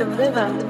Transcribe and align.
the 0.00 0.06
river. 0.06 0.69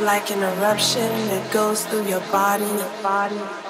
Like 0.00 0.30
an 0.30 0.38
eruption 0.38 1.10
that 1.28 1.52
goes 1.52 1.84
through 1.86 2.06
your 2.06 2.20
body. 2.30 2.64
Your 2.64 3.02
body. 3.02 3.61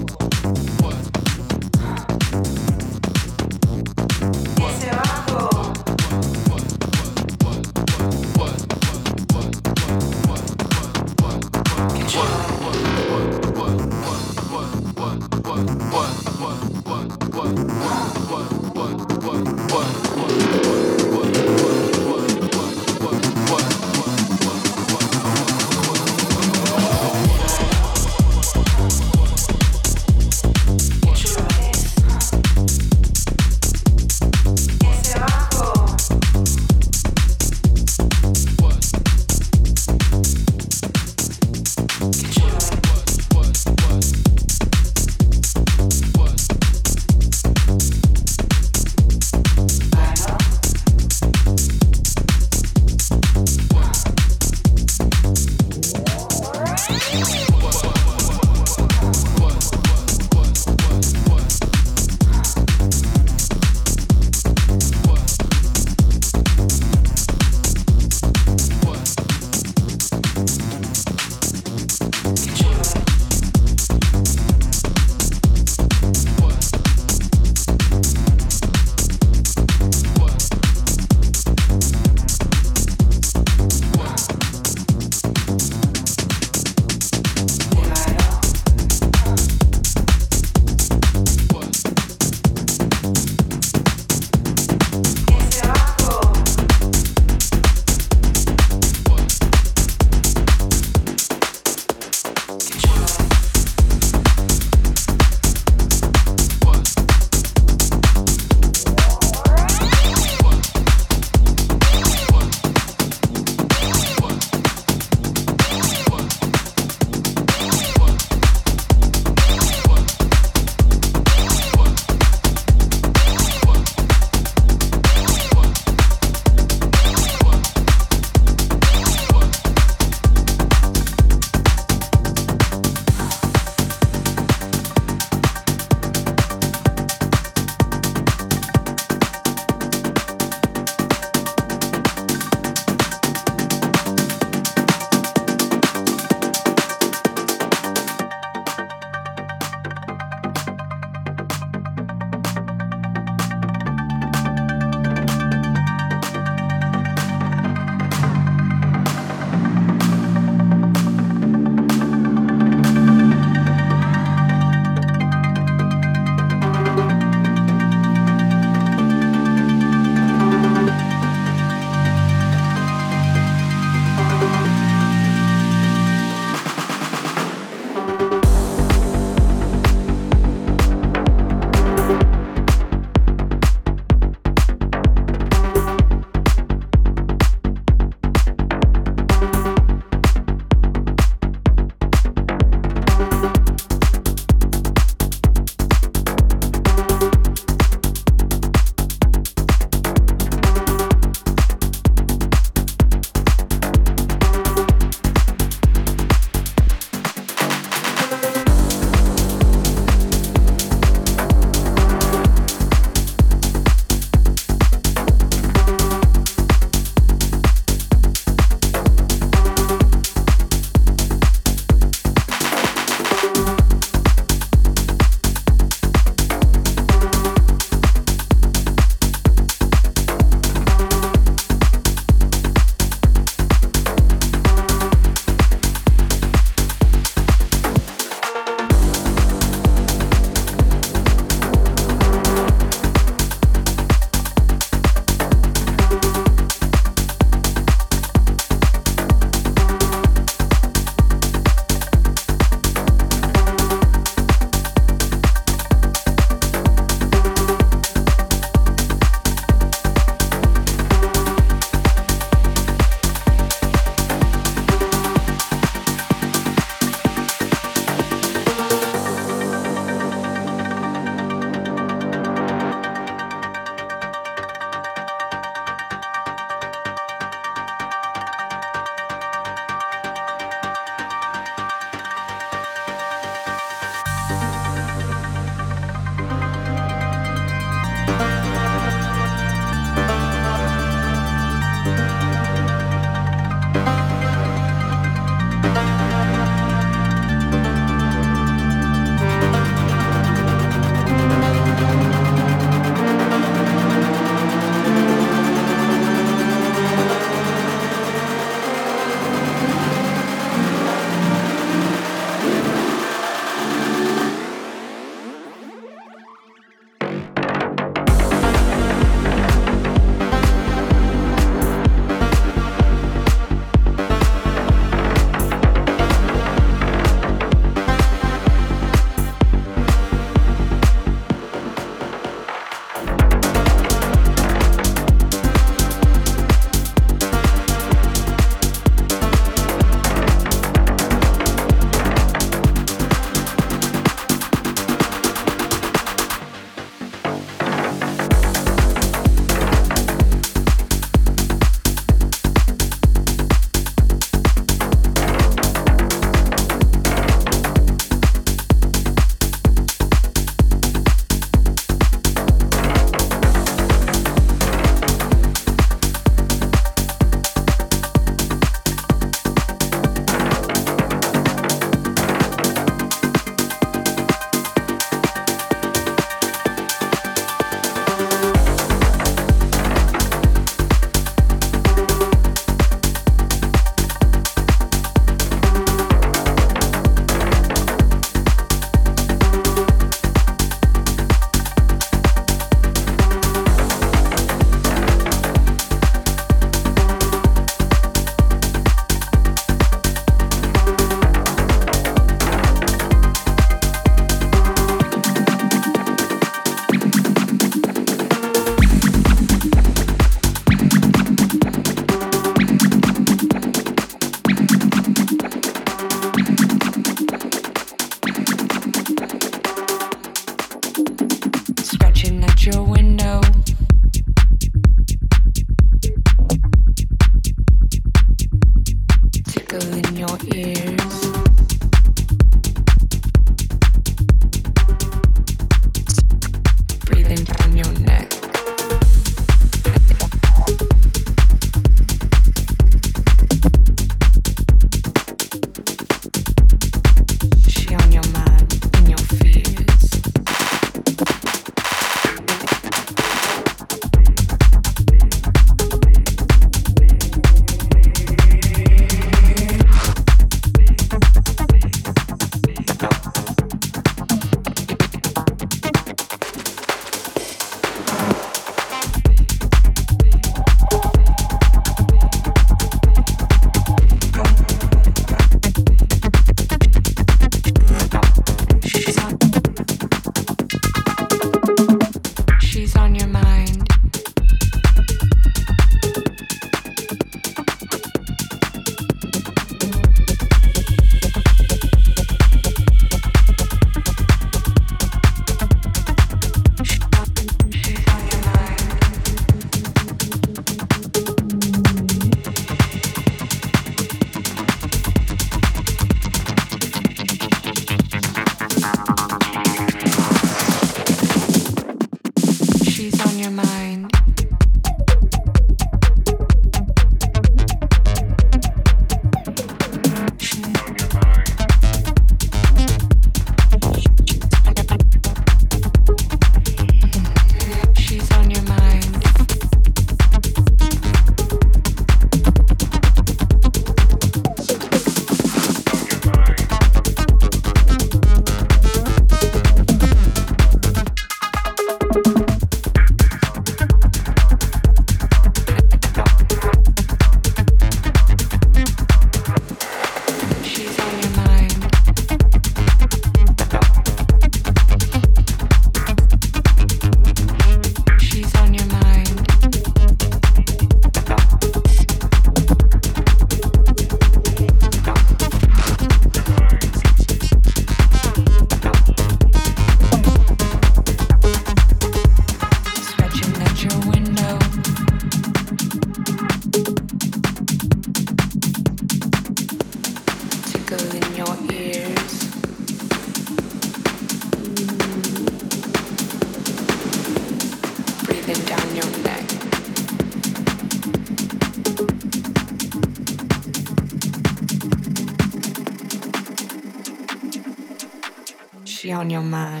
Yeah. 599.49 600.00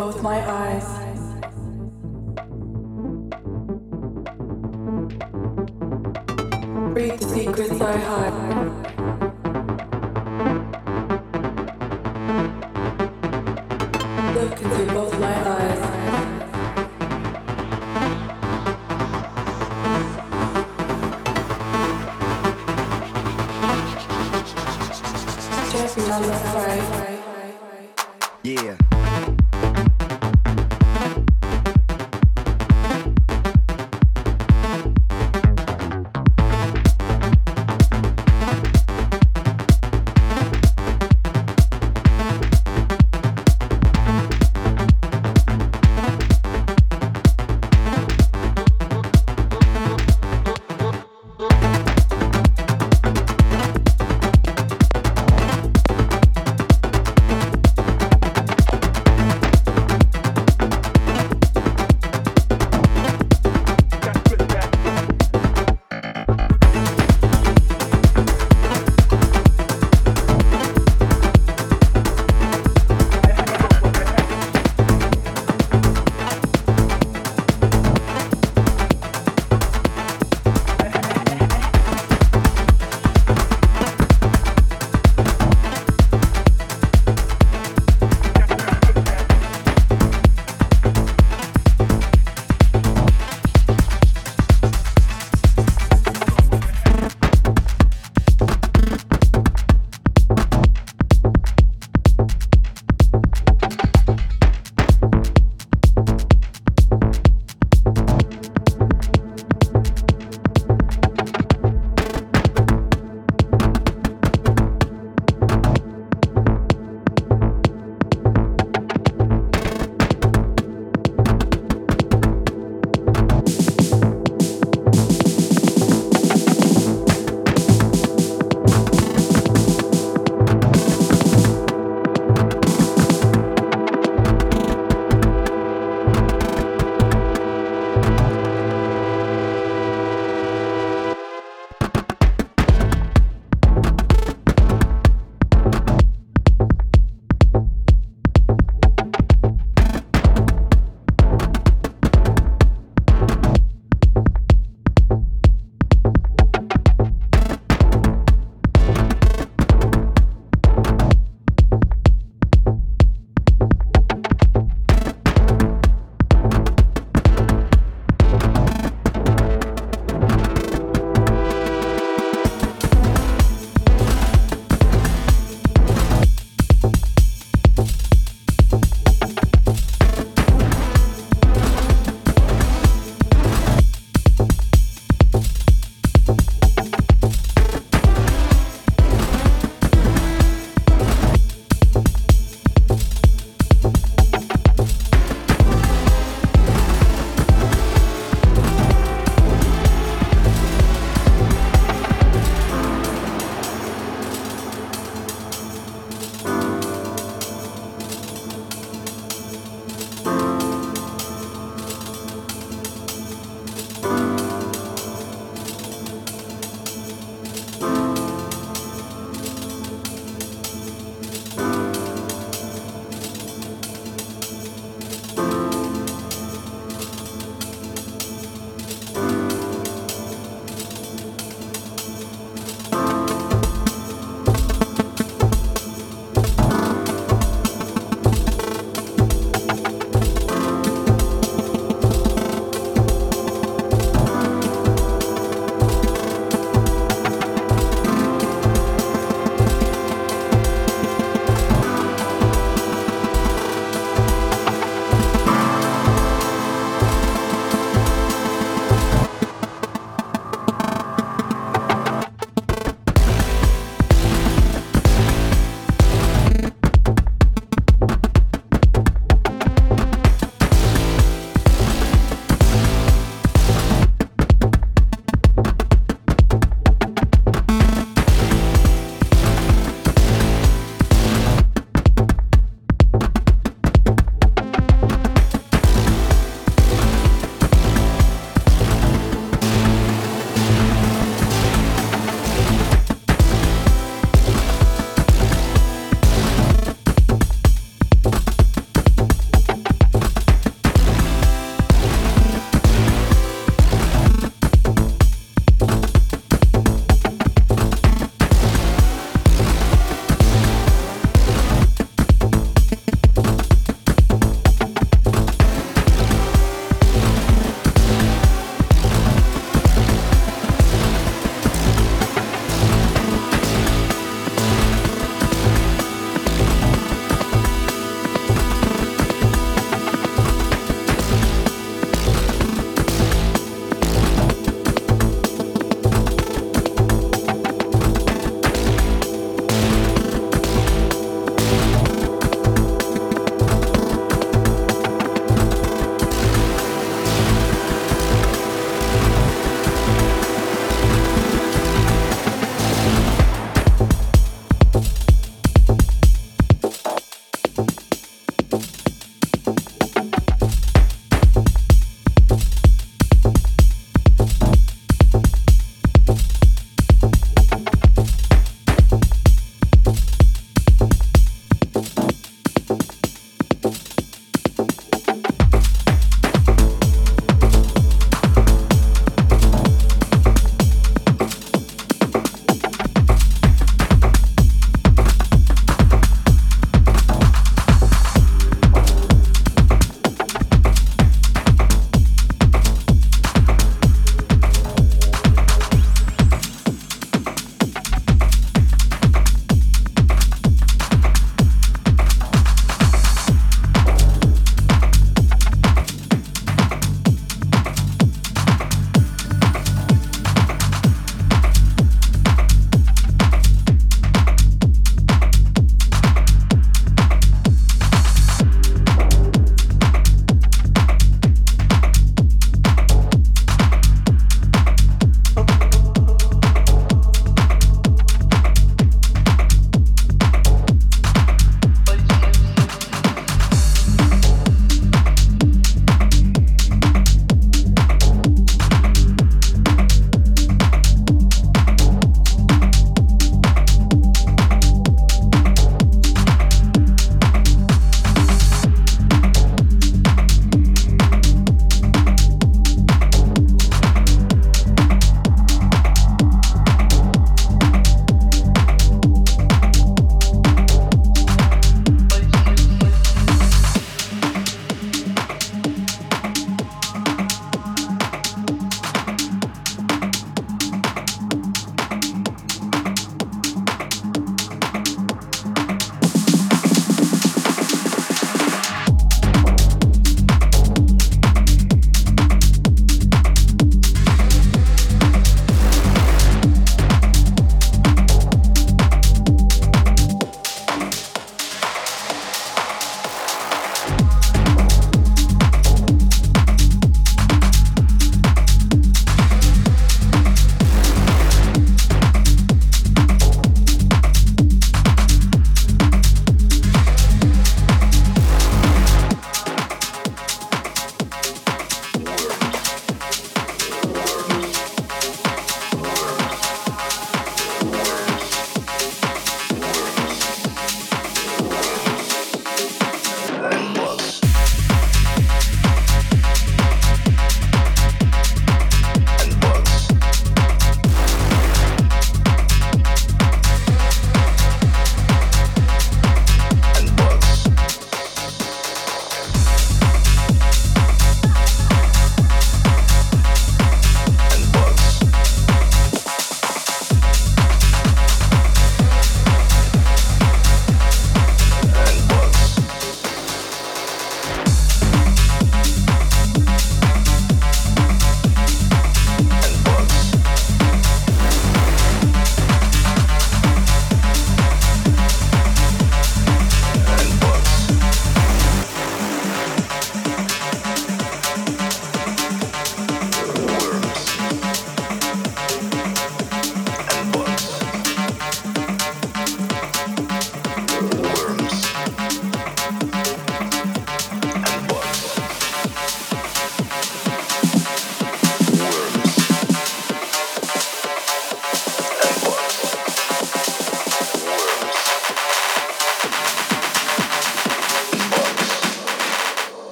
both 0.00 0.22
my 0.22 0.40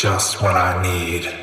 just 0.00 0.40
what 0.40 0.56
I 0.56 0.80
need. 0.82 1.39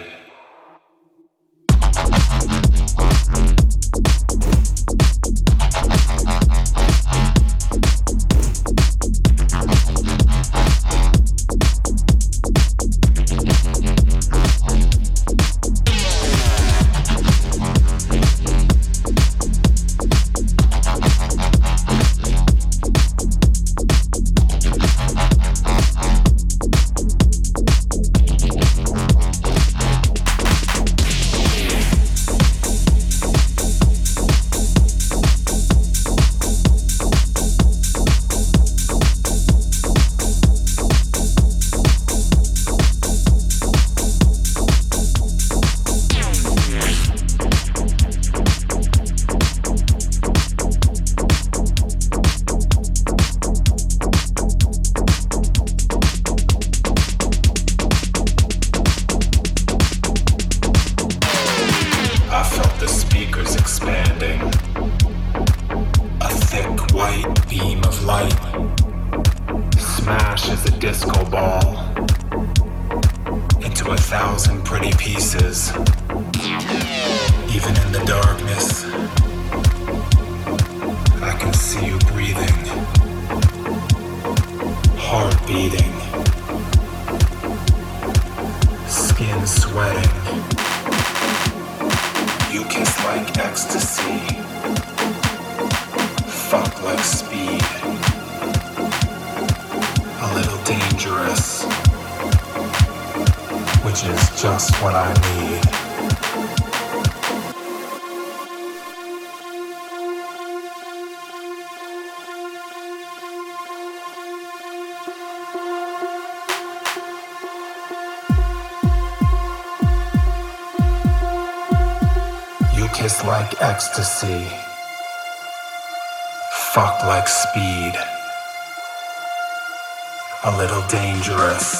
Dangerous. 130.87 131.76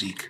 Tanzmusik. 0.00 0.29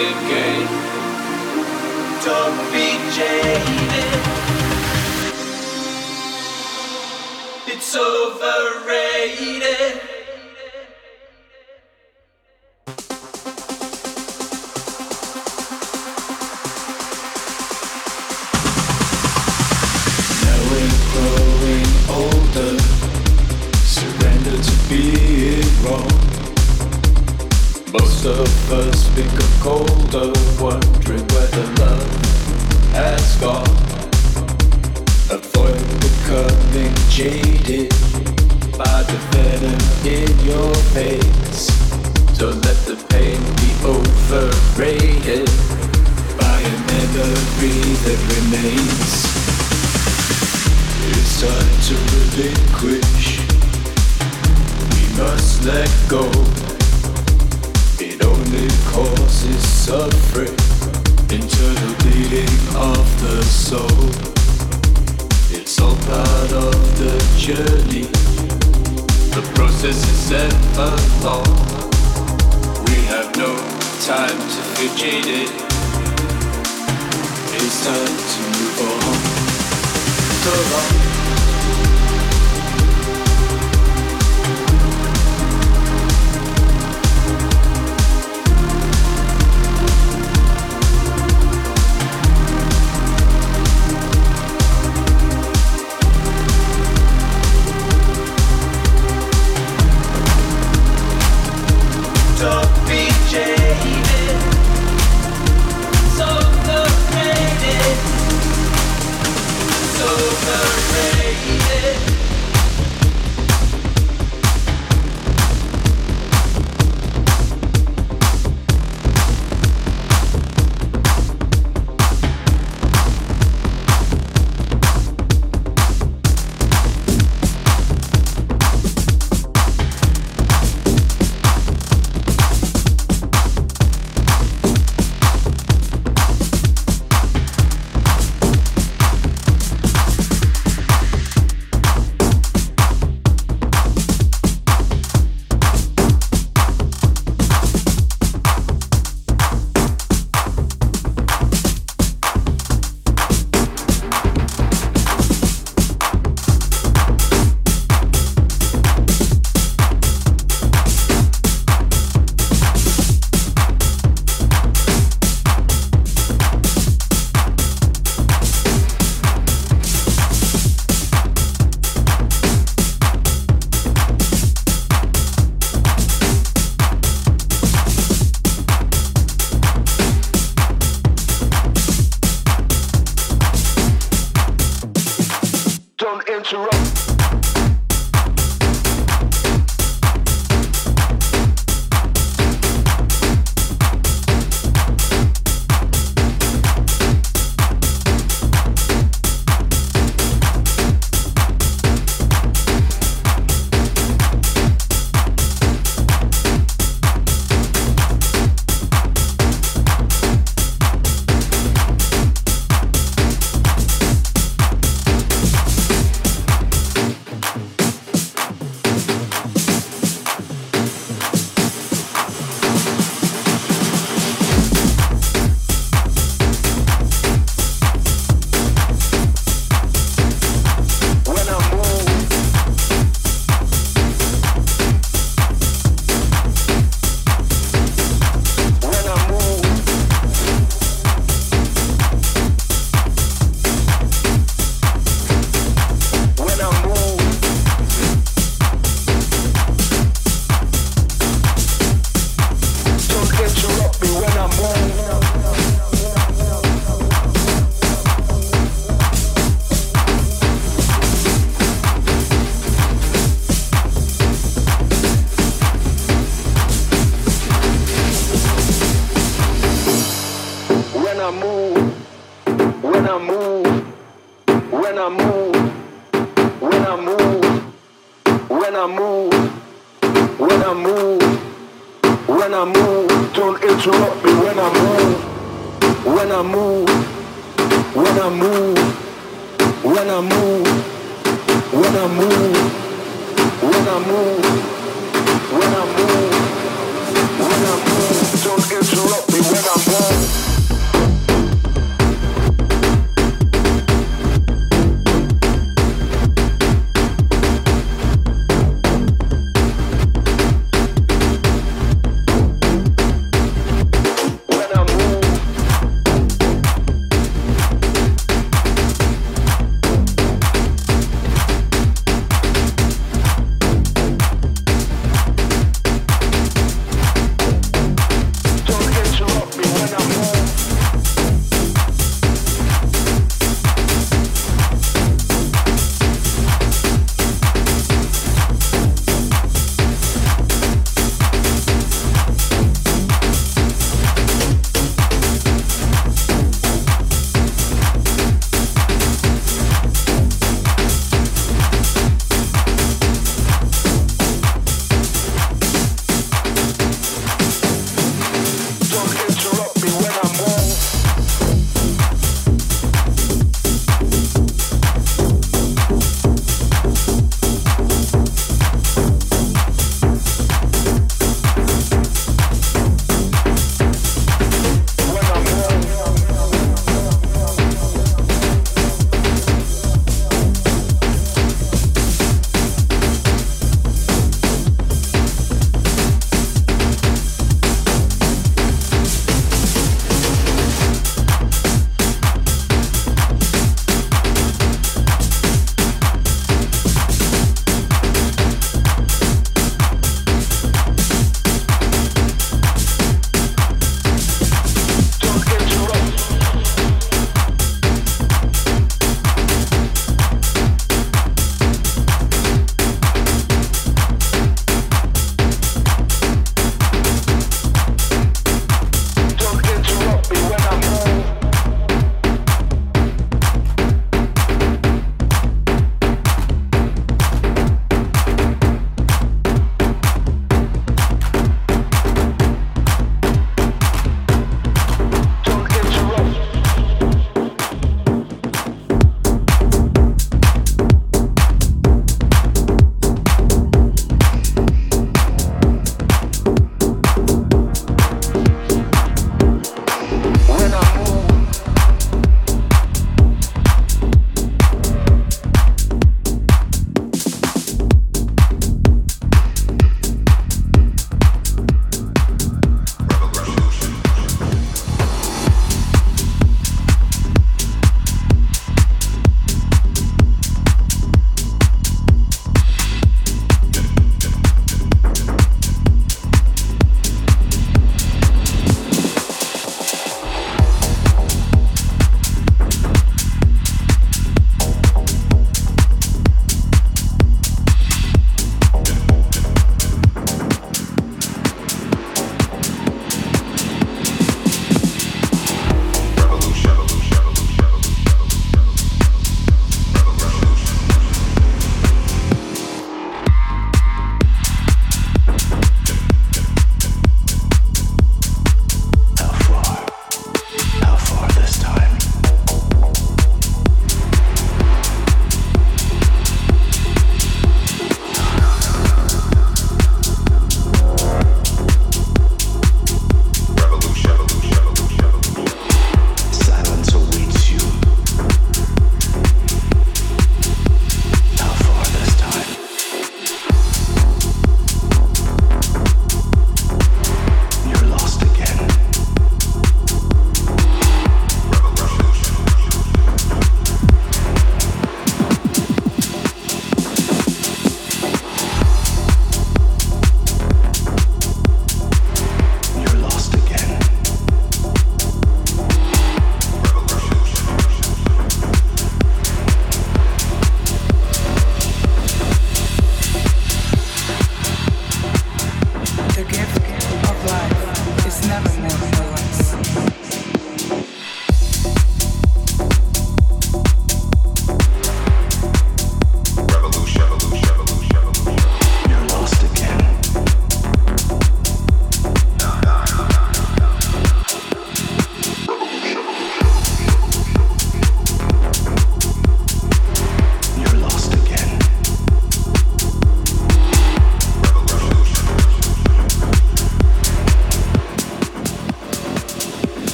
Victim 0.00 0.39